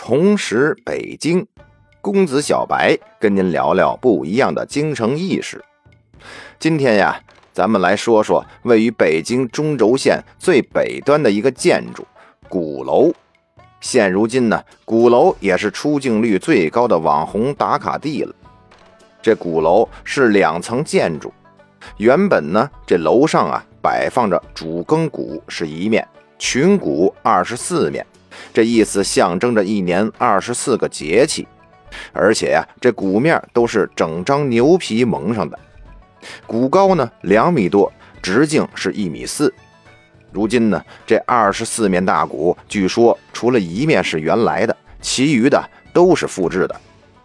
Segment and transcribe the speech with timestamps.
[0.00, 1.44] 重拾北京，
[2.00, 5.60] 公子小白跟您聊聊不一样的京城异事。
[6.56, 7.20] 今天呀，
[7.52, 12.06] 咱们来说说位于北京中轴线最北端的一个建筑——
[12.48, 13.12] 鼓楼。
[13.80, 18.32] 现如今呢，鼓楼也是出镜率最高的网红打卡地了。
[19.20, 21.34] 这鼓楼是两层建筑，
[21.96, 26.06] 原本呢，这楼上啊摆放着主更鼓是一面，
[26.38, 28.06] 群鼓二十四面。
[28.52, 31.46] 这意思象征着一年二十四个节气，
[32.12, 35.58] 而且呀，这鼓面都是整张牛皮蒙上的。
[36.46, 39.52] 鼓高呢两米多，直径是一米四。
[40.32, 45.62] 如今呢，这二十四面大鼓，据说除了一面是原来的，其余的
[45.92, 46.80] 都是复制的。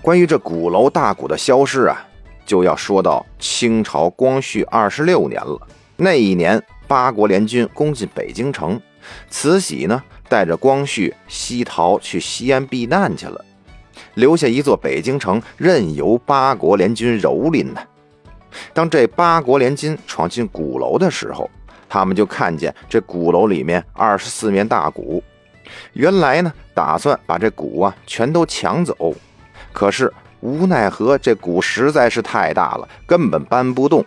[0.00, 2.06] 关于这鼓楼大鼓的消失啊，
[2.46, 5.60] 就要说到清朝光绪二十六年了。
[5.96, 8.80] 那一年，八国联军攻进北京城，
[9.28, 10.02] 慈禧呢。
[10.28, 13.44] 带着光绪西逃去西安避难去了，
[14.14, 17.80] 留下一座北京城，任由八国联军蹂躏呢。
[18.74, 21.48] 当这八国联军闯进鼓楼的时候，
[21.88, 25.22] 他们就看见这鼓楼里面二十四面大鼓。
[25.92, 29.14] 原来呢，打算把这鼓啊全都抢走，
[29.72, 34.04] 可是无奈何这鼓实在是太大了，根本搬不动。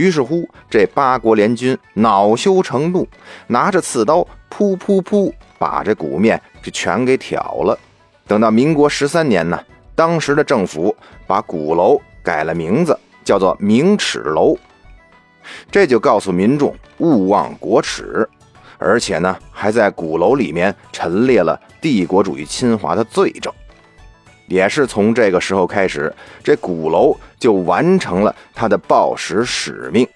[0.00, 3.06] 于是乎，这八国联军恼羞成怒，
[3.48, 5.30] 拿着刺刀，噗噗噗。
[5.58, 7.78] 把这鼓面就全给挑了。
[8.26, 9.62] 等到民国十三年呢，
[9.94, 14.56] 当时的政府把鼓楼改了名字，叫做明耻楼。
[15.70, 18.26] 这就告诉民众勿忘国耻，
[18.78, 23.52] 而且呢，还在鼓楼里面陈列了帝国主义侵华的罪证。
[24.50, 26.12] 也是从这个时候开始，
[26.42, 30.06] 这鼓楼就完成了它的报时使命。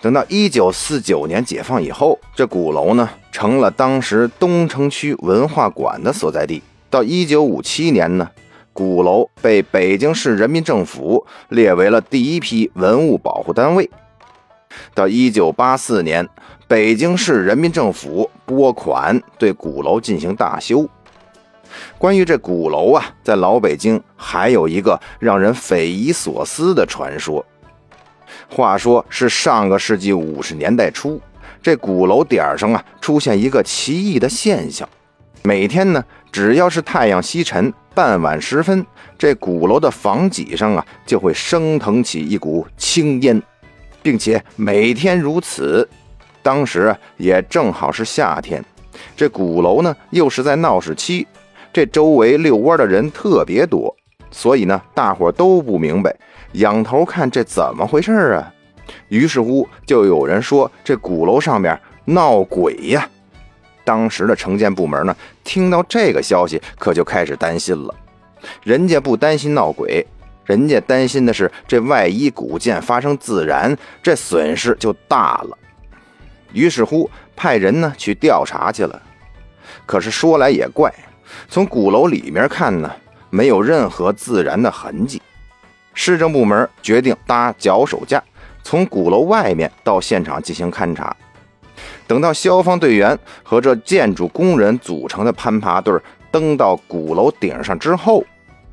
[0.00, 6.62] 等到一九四九年解放以后，这鼓楼呢成了当时东城区文化馆的所在地。
[6.88, 8.30] 到一九五七年呢，
[8.72, 13.90] 鼓楼被北京市人民政府列为了第一批文物保护单位。
[14.94, 16.26] 到一九八四年，
[16.66, 20.88] 北京市人民政府拨款对鼓楼进行大修。
[21.98, 27.44] 关于这鼓楼啊，在老北京还有一个让人匪夷所思的传说。
[28.48, 31.20] 话说是上个世纪五十年代初，
[31.62, 34.88] 这鼓楼顶上啊出现一个奇异的现象，
[35.42, 38.84] 每天呢只要是太阳西沉，傍晚时分，
[39.18, 43.40] 这鼓楼的房脊上啊就会升腾起一股青烟，
[44.02, 45.88] 并且每天如此。
[46.42, 48.64] 当时也正好是夏天，
[49.14, 51.26] 这鼓楼呢又是在闹市区，
[51.72, 53.94] 这周围遛弯的人特别多，
[54.30, 56.14] 所以呢大伙都不明白。
[56.52, 58.52] 仰头看这怎么回事啊？
[59.08, 63.08] 于是乎就有人说这鼓楼上面闹鬼呀。
[63.84, 67.94] 当时的城建部门呢，听到这个消息，可就开始担心了。
[68.62, 70.04] 人家不担心闹鬼，
[70.44, 75.56] 人家担心的是这万一古建发生自燃，这损失就大了。
[76.52, 79.00] 于是乎派人呢去调查去了。
[79.86, 80.92] 可是说来也怪，
[81.48, 82.90] 从鼓楼里面看呢，
[83.30, 85.20] 没有任何自燃的痕迹。
[85.94, 88.22] 市政部门决定搭脚手架，
[88.62, 91.14] 从鼓楼外面到现场进行勘察。
[92.06, 95.98] 等到消防队员和这建筑工人组成的攀爬队
[96.30, 98.24] 登到鼓楼顶上之后，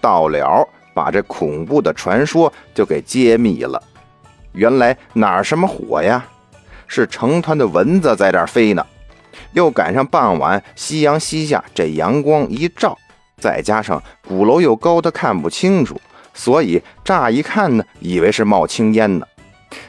[0.00, 3.82] 到了把这恐怖的传说就给揭秘了。
[4.52, 6.24] 原来哪儿什么火呀？
[6.86, 8.84] 是成团的蚊子在这儿飞呢。
[9.52, 12.96] 又赶上傍晚夕阳西下，这阳光一照，
[13.40, 16.00] 再加上鼓楼又高的看不清楚。
[16.34, 19.26] 所以乍一看呢，以为是冒青烟呢。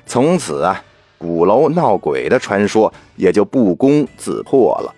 [0.06, 0.84] 从此啊，
[1.18, 4.96] 鼓楼闹鬼的传说也就不攻自破了。